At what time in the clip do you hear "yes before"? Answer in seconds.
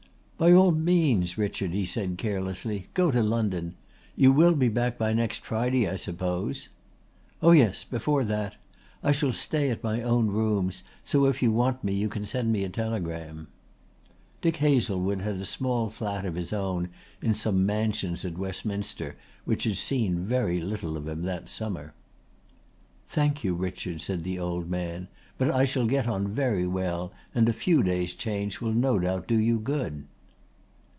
7.51-8.23